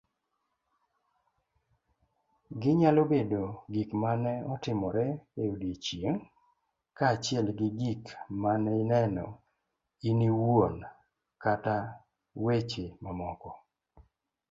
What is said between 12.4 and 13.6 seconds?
weche mamoko